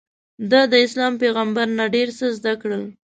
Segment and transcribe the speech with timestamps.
[0.51, 2.83] ده داسلام پیغمبر نه ډېر څه زده کړل.